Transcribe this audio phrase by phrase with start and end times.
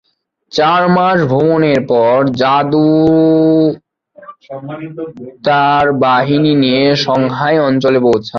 [0.51, 2.65] চার মাস ভ্রমণের পর জুদার
[5.43, 8.29] তাঁর বাহিনী নিয়ে সংহাই অঞ্চলে পৌঁছেন।